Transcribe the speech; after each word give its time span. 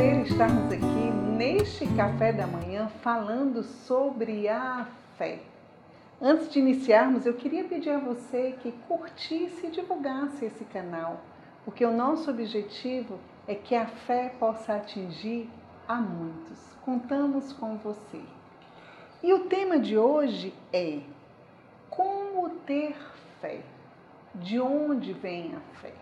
prazer 0.00 0.22
estarmos 0.22 0.72
aqui 0.72 1.10
neste 1.36 1.86
café 1.94 2.32
da 2.32 2.46
manhã 2.46 2.88
falando 3.02 3.62
sobre 3.62 4.48
a 4.48 4.88
fé. 5.18 5.40
Antes 6.22 6.50
de 6.50 6.58
iniciarmos, 6.58 7.26
eu 7.26 7.34
queria 7.34 7.64
pedir 7.64 7.90
a 7.90 7.98
você 7.98 8.56
que 8.62 8.72
curtisse 8.88 9.66
e 9.66 9.70
divulgasse 9.70 10.46
esse 10.46 10.64
canal, 10.64 11.20
porque 11.66 11.84
o 11.84 11.92
nosso 11.92 12.30
objetivo 12.30 13.18
é 13.46 13.54
que 13.54 13.74
a 13.74 13.84
fé 13.84 14.34
possa 14.40 14.76
atingir 14.76 15.50
a 15.86 15.96
muitos. 15.96 16.58
Contamos 16.82 17.52
com 17.52 17.76
você. 17.76 18.22
E 19.22 19.34
o 19.34 19.40
tema 19.50 19.78
de 19.78 19.98
hoje 19.98 20.54
é 20.72 21.00
Como 21.90 22.48
ter 22.60 22.96
fé? 23.42 23.60
De 24.34 24.58
onde 24.58 25.12
vem 25.12 25.54
a 25.54 25.60
fé? 25.82 25.92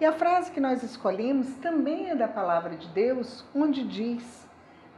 E 0.00 0.04
a 0.04 0.12
frase 0.12 0.52
que 0.52 0.60
nós 0.60 0.82
escolhemos 0.84 1.48
também 1.54 2.10
é 2.10 2.14
da 2.14 2.28
palavra 2.28 2.76
de 2.76 2.86
Deus, 2.88 3.44
onde 3.54 3.82
diz: 3.82 4.46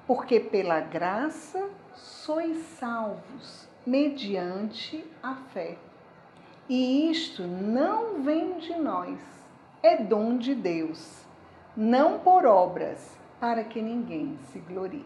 Porque 0.06 0.38
pela 0.38 0.80
graça 0.80 1.70
sois 1.94 2.58
salvos, 2.78 3.68
mediante 3.86 5.04
a 5.22 5.34
fé. 5.34 5.78
E 6.68 7.10
isto 7.10 7.42
não 7.42 8.22
vem 8.22 8.58
de 8.58 8.76
nós, 8.76 9.18
é 9.82 9.96
dom 9.96 10.36
de 10.36 10.54
Deus, 10.54 11.24
não 11.74 12.18
por 12.18 12.44
obras, 12.44 13.18
para 13.40 13.64
que 13.64 13.80
ninguém 13.80 14.38
se 14.52 14.58
glorie. 14.58 15.04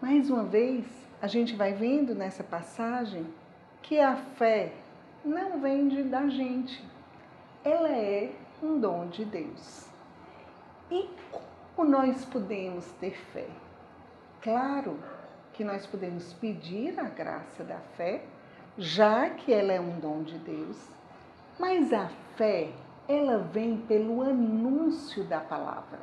Mais 0.00 0.30
uma 0.30 0.42
vez, 0.42 0.86
a 1.20 1.26
gente 1.26 1.54
vai 1.54 1.74
vendo 1.74 2.14
nessa 2.14 2.42
passagem 2.42 3.26
que 3.82 4.00
a 4.00 4.16
fé 4.16 4.72
não 5.24 5.60
vem 5.60 5.88
de, 5.88 6.02
da 6.02 6.28
gente, 6.28 6.82
ela 7.66 7.88
é 7.88 8.30
um 8.62 8.78
dom 8.78 9.08
de 9.08 9.24
Deus. 9.24 9.88
E 10.88 11.10
como 11.74 11.90
nós 11.90 12.24
podemos 12.24 12.86
ter 13.00 13.16
fé? 13.32 13.48
Claro 14.40 14.96
que 15.52 15.64
nós 15.64 15.84
podemos 15.84 16.32
pedir 16.34 16.96
a 17.00 17.08
graça 17.08 17.64
da 17.64 17.78
fé, 17.96 18.22
já 18.78 19.30
que 19.30 19.52
ela 19.52 19.72
é 19.72 19.80
um 19.80 19.98
dom 19.98 20.22
de 20.22 20.38
Deus, 20.38 20.78
mas 21.58 21.92
a 21.92 22.08
fé, 22.36 22.70
ela 23.08 23.38
vem 23.38 23.78
pelo 23.78 24.22
anúncio 24.22 25.24
da 25.24 25.40
palavra. 25.40 25.98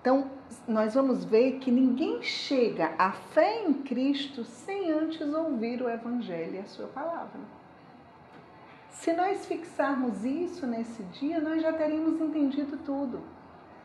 Então, 0.00 0.30
nós 0.68 0.94
vamos 0.94 1.24
ver 1.24 1.58
que 1.58 1.72
ninguém 1.72 2.22
chega 2.22 2.94
à 2.96 3.10
fé 3.10 3.64
em 3.64 3.74
Cristo 3.74 4.44
sem 4.44 4.92
antes 4.92 5.34
ouvir 5.34 5.82
o 5.82 5.90
Evangelho 5.90 6.54
e 6.54 6.58
a 6.60 6.66
sua 6.66 6.86
palavra. 6.86 7.40
Se 9.00 9.12
nós 9.12 9.46
fixarmos 9.46 10.24
isso 10.24 10.66
nesse 10.66 11.02
dia, 11.04 11.40
nós 11.40 11.62
já 11.62 11.72
teríamos 11.72 12.20
entendido 12.20 12.76
tudo. 12.78 13.22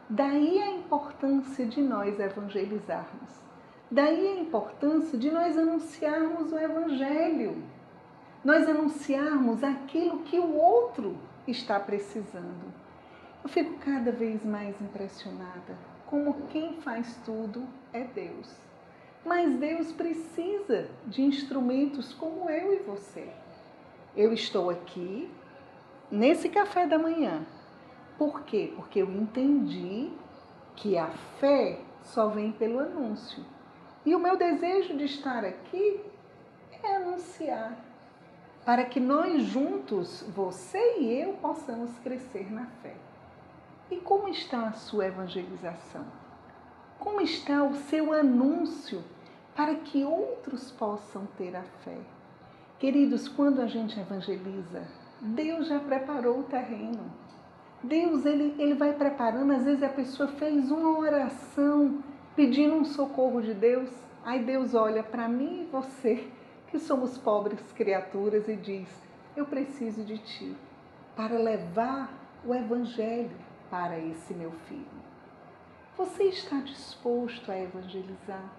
Daí 0.09 0.59
a 0.61 0.71
importância 0.71 1.65
de 1.65 1.81
nós 1.81 2.19
evangelizarmos. 2.19 3.31
Daí 3.89 4.27
a 4.27 4.39
importância 4.39 5.17
de 5.17 5.29
nós 5.29 5.57
anunciarmos 5.57 6.51
o 6.51 6.57
Evangelho. 6.57 7.63
Nós 8.43 8.67
anunciarmos 8.67 9.63
aquilo 9.63 10.19
que 10.19 10.39
o 10.39 10.55
outro 10.55 11.17
está 11.47 11.79
precisando. 11.79 12.73
Eu 13.43 13.49
fico 13.49 13.75
cada 13.79 14.11
vez 14.11 14.43
mais 14.43 14.79
impressionada 14.81 15.77
como 16.05 16.47
quem 16.47 16.73
faz 16.81 17.15
tudo 17.23 17.65
é 17.93 18.03
Deus. 18.03 18.53
Mas 19.25 19.53
Deus 19.59 19.91
precisa 19.91 20.89
de 21.05 21.21
instrumentos 21.21 22.13
como 22.13 22.49
eu 22.49 22.73
e 22.73 22.79
você. 22.79 23.29
Eu 24.15 24.33
estou 24.33 24.69
aqui 24.69 25.31
nesse 26.11 26.49
café 26.49 26.85
da 26.85 26.99
manhã. 26.99 27.45
Por 28.17 28.41
quê? 28.41 28.73
Porque 28.75 29.01
eu 29.01 29.09
entendi 29.09 30.11
que 30.75 30.97
a 30.97 31.07
fé 31.39 31.79
só 32.03 32.27
vem 32.27 32.51
pelo 32.51 32.79
anúncio. 32.79 33.43
E 34.05 34.13
o 34.13 34.19
meu 34.19 34.35
desejo 34.35 34.97
de 34.97 35.05
estar 35.05 35.45
aqui 35.45 36.01
é 36.83 36.95
anunciar, 36.95 37.77
para 38.65 38.83
que 38.83 38.99
nós 38.99 39.43
juntos, 39.43 40.23
você 40.35 40.99
e 40.99 41.21
eu, 41.21 41.33
possamos 41.33 41.97
crescer 41.99 42.51
na 42.51 42.65
fé. 42.81 42.95
E 43.89 43.97
como 43.97 44.27
está 44.27 44.67
a 44.67 44.73
sua 44.73 45.05
evangelização? 45.05 46.05
Como 46.99 47.21
está 47.21 47.63
o 47.63 47.75
seu 47.75 48.11
anúncio 48.11 49.03
para 49.55 49.75
que 49.75 50.03
outros 50.03 50.71
possam 50.71 51.25
ter 51.37 51.55
a 51.55 51.63
fé? 51.83 51.97
Queridos, 52.81 53.27
quando 53.27 53.61
a 53.61 53.67
gente 53.67 53.99
evangeliza, 53.99 54.81
Deus 55.21 55.67
já 55.67 55.79
preparou 55.79 56.39
o 56.39 56.43
terreno. 56.45 57.13
Deus, 57.83 58.25
ele, 58.25 58.55
ele 58.57 58.73
vai 58.73 58.91
preparando, 58.93 59.53
às 59.53 59.65
vezes 59.65 59.83
a 59.83 59.89
pessoa 59.89 60.27
fez 60.29 60.71
uma 60.71 60.97
oração 60.97 62.03
pedindo 62.35 62.73
um 62.73 62.83
socorro 62.83 63.39
de 63.39 63.53
Deus, 63.53 63.87
aí 64.25 64.43
Deus 64.43 64.73
olha 64.73 65.03
para 65.03 65.27
mim 65.27 65.61
e 65.61 65.71
você, 65.71 66.27
que 66.69 66.79
somos 66.79 67.19
pobres 67.19 67.61
criaturas, 67.73 68.47
e 68.47 68.55
diz: 68.55 68.89
Eu 69.37 69.45
preciso 69.45 70.03
de 70.03 70.17
ti 70.17 70.57
para 71.15 71.37
levar 71.37 72.11
o 72.43 72.55
Evangelho 72.55 73.37
para 73.69 73.99
esse 73.99 74.33
meu 74.33 74.53
filho. 74.67 75.01
Você 75.95 76.23
está 76.23 76.55
disposto 76.61 77.51
a 77.51 77.59
evangelizar? 77.59 78.51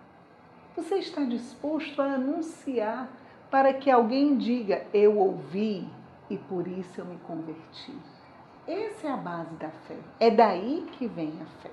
Você 0.77 0.95
está 0.99 1.25
disposto 1.25 2.01
a 2.01 2.15
anunciar 2.15 3.11
para 3.53 3.75
que 3.75 3.91
alguém 3.91 4.39
diga: 4.39 4.87
Eu 4.95 5.19
ouvi 5.19 5.87
e 6.31 6.39
por 6.39 6.67
isso 6.67 7.03
eu 7.03 7.05
me 7.05 7.19
converti. 7.19 7.95
Essa 8.67 9.09
é 9.09 9.11
a 9.11 9.17
base 9.17 9.55
da 9.57 9.69
fé. 9.69 9.99
É 10.19 10.31
daí 10.31 10.87
que 10.93 11.07
vem 11.07 11.35
a 11.43 11.47
fé. 11.61 11.71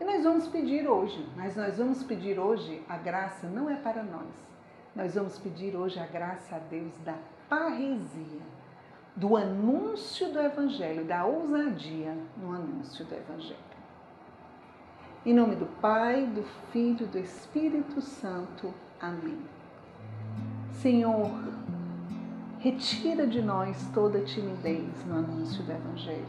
E 0.00 0.04
nós 0.04 0.24
vamos 0.24 0.48
pedir 0.48 0.88
hoje, 0.88 1.24
mas 1.36 1.54
nós 1.56 1.78
vamos 1.78 2.02
pedir 2.02 2.38
hoje 2.38 2.82
a 2.88 2.96
graça 2.96 3.46
não 3.46 3.70
é 3.70 3.76
para 3.76 4.02
nós. 4.02 4.26
Nós 4.96 5.14
vamos 5.14 5.38
pedir 5.38 5.76
hoje 5.76 5.98
a 6.00 6.06
graça 6.06 6.56
a 6.56 6.58
Deus 6.58 6.92
da 7.04 7.14
parresia, 7.48 8.42
do 9.14 9.36
anúncio 9.36 10.32
do 10.32 10.40
Evangelho, 10.40 11.04
da 11.04 11.24
ousadia 11.24 12.16
no 12.36 12.52
anúncio 12.52 13.04
do 13.04 13.14
Evangelho. 13.14 13.60
Em 15.24 15.32
nome 15.32 15.54
do 15.54 15.66
Pai, 15.80 16.26
do 16.26 16.42
Filho 16.72 17.02
e 17.02 17.08
do 17.08 17.18
Espírito 17.18 18.00
Santo. 18.00 18.74
Amém. 19.00 19.38
Senhor, 20.82 21.30
retira 22.58 23.26
de 23.26 23.40
nós 23.40 23.88
toda 23.94 24.20
timidez 24.20 25.04
no 25.06 25.18
anúncio 25.18 25.64
do 25.64 25.72
Evangelho. 25.72 26.26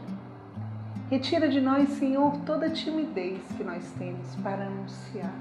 Retira 1.10 1.48
de 1.48 1.60
nós, 1.60 1.90
Senhor, 1.90 2.34
toda 2.46 2.70
timidez 2.70 3.40
que 3.56 3.62
nós 3.62 3.84
temos 3.98 4.34
para 4.36 4.64
anunciar. 4.64 5.34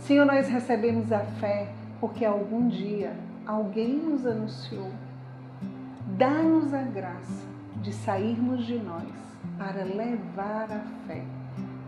Senhor, 0.00 0.26
nós 0.26 0.46
recebemos 0.46 1.10
a 1.10 1.20
fé 1.20 1.72
porque 1.98 2.24
algum 2.24 2.68
dia 2.68 3.16
alguém 3.46 3.96
nos 3.96 4.26
anunciou. 4.26 4.90
Dá-nos 6.18 6.74
a 6.74 6.82
graça 6.82 7.46
de 7.82 7.94
sairmos 7.94 8.66
de 8.66 8.78
nós 8.78 9.08
para 9.56 9.84
levar 9.84 10.70
a 10.70 11.06
fé, 11.06 11.24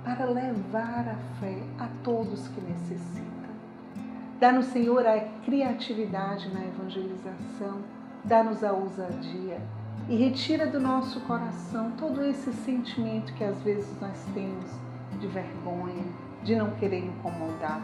para 0.05 0.25
levar 0.25 1.07
a 1.07 1.39
fé 1.39 1.59
a 1.79 1.87
todos 2.03 2.49
que 2.49 2.61
necessitam. 2.63 3.38
Dá-nos, 4.41 4.67
Senhor, 4.67 5.05
a 5.05 5.19
criatividade 5.45 6.49
na 6.55 6.65
evangelização, 6.65 7.83
dá-nos 8.23 8.63
a 8.63 8.73
ousadia 8.73 9.61
e 10.09 10.15
retira 10.15 10.65
do 10.65 10.79
nosso 10.79 11.21
coração 11.23 11.91
todo 11.99 12.25
esse 12.25 12.53
sentimento 12.53 13.35
que 13.35 13.43
às 13.43 13.61
vezes 13.63 14.01
nós 14.01 14.25
temos 14.33 14.71
de 15.19 15.27
vergonha, 15.27 16.05
de 16.45 16.55
não 16.55 16.71
querer 16.77 17.05
incomodar. 17.05 17.83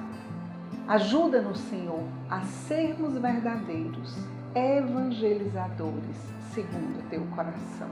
Ajuda-nos, 0.87 1.59
Senhor, 1.59 2.05
a 2.31 2.43
sermos 2.43 3.19
verdadeiros 3.19 4.17
evangelizadores 4.55 6.17
segundo 6.53 7.03
teu 7.11 7.23
coração. 7.35 7.89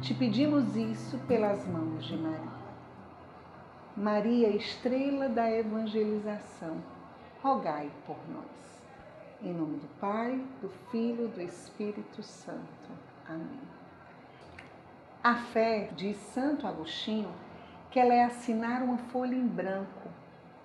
Te 0.00 0.14
pedimos 0.14 0.76
isso 0.76 1.18
pelas 1.26 1.66
mãos 1.66 2.04
de 2.04 2.16
Maria. 2.16 2.56
Maria, 3.96 4.48
estrela 4.50 5.28
da 5.28 5.50
evangelização 5.50 6.76
rogai 7.46 7.88
por 8.04 8.16
nós. 8.28 8.82
Em 9.40 9.52
nome 9.52 9.78
do 9.78 9.86
Pai, 10.00 10.44
do 10.60 10.68
Filho, 10.90 11.28
do 11.28 11.40
Espírito 11.40 12.20
Santo. 12.20 12.90
Amém. 13.28 13.60
A 15.22 15.36
fé, 15.36 15.90
diz 15.94 16.16
Santo 16.16 16.66
Agostinho, 16.66 17.32
que 17.88 18.00
ela 18.00 18.12
é 18.12 18.24
assinar 18.24 18.82
uma 18.82 18.98
folha 18.98 19.36
em 19.36 19.46
branco 19.46 20.08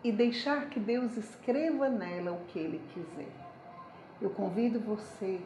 e 0.04 0.12
deixar 0.12 0.70
que 0.70 0.80
Deus 0.80 1.16
escreva 1.18 1.88
nela 1.88 2.32
o 2.32 2.46
que 2.46 2.58
Ele 2.58 2.82
quiser. 2.96 3.32
Eu 4.20 4.32
convido 4.32 4.80
você 4.80 5.40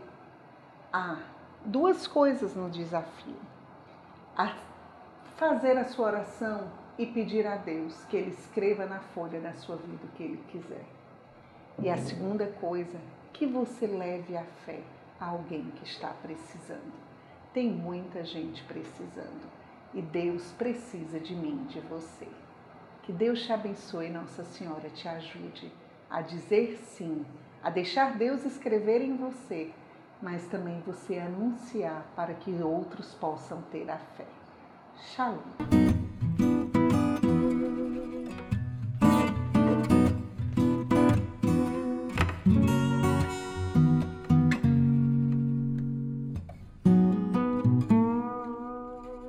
a 0.93 1.17
duas 1.65 2.07
coisas 2.07 2.55
no 2.55 2.69
desafio: 2.69 3.35
a 4.37 4.55
fazer 5.35 5.77
a 5.77 5.83
sua 5.83 6.05
oração 6.07 6.71
e 6.97 7.05
pedir 7.05 7.45
a 7.45 7.57
Deus 7.57 8.05
que 8.05 8.15
Ele 8.15 8.31
escreva 8.31 8.85
na 8.85 9.01
folha 9.01 9.41
da 9.41 9.53
sua 9.53 9.75
vida 9.75 10.05
o 10.05 10.15
que 10.15 10.23
Ele 10.23 10.41
quiser. 10.47 10.85
E 11.79 11.89
a 11.89 11.97
segunda 11.97 12.47
coisa, 12.47 12.97
que 13.33 13.45
você 13.45 13.85
leve 13.85 14.35
a 14.37 14.43
fé 14.65 14.79
a 15.19 15.27
alguém 15.27 15.71
que 15.75 15.83
está 15.83 16.09
precisando. 16.09 16.93
Tem 17.53 17.69
muita 17.69 18.23
gente 18.23 18.63
precisando. 18.63 19.49
e 19.93 20.01
Deus 20.01 20.51
precisa 20.57 21.19
de 21.19 21.33
mim, 21.33 21.65
de 21.69 21.79
você. 21.79 22.27
Que 23.03 23.13
Deus 23.13 23.43
te 23.43 23.53
abençoe, 23.53 24.09
Nossa 24.09 24.43
Senhora 24.43 24.89
te 24.89 25.07
ajude 25.07 25.71
a 26.09 26.21
dizer 26.21 26.77
sim, 26.77 27.25
a 27.63 27.69
deixar 27.69 28.17
Deus 28.17 28.43
escrever 28.43 29.01
em 29.01 29.15
você, 29.15 29.71
mas 30.21 30.45
também 30.47 30.81
você 30.85 31.17
anunciar 31.17 32.05
para 32.15 32.33
que 32.33 32.51
outros 32.61 33.13
possam 33.15 33.61
ter 33.71 33.89
a 33.89 33.97
fé. 33.97 34.27
Shalom. 34.97 35.74